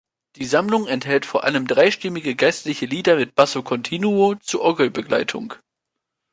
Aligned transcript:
Die 0.37 0.45
Sammlung 0.45 0.87
enthält 0.87 1.27
vor 1.27 1.43
allem 1.43 1.67
dreistimmige 1.67 2.35
geistliche 2.35 2.87
Lieder 2.87 3.17
mit 3.17 3.35
basso 3.35 3.61
continuo 3.61 4.33
zur 4.33 4.61
Orgelbegleitung. 4.61 5.53